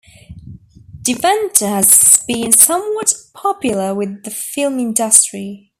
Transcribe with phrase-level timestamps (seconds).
[1.03, 5.69] Deventer has been somewhat popular with the film industry.